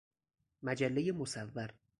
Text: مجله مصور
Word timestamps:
مجله 0.63 1.11
مصور 1.11 1.73